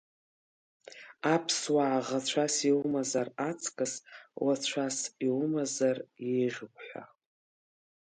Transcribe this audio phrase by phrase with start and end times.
[1.33, 3.93] Аԥсуаа ӷацәас иумазар аҵкыс,
[4.43, 5.97] уацәас иумазар
[6.31, 7.03] еиӷьуп ҳәа.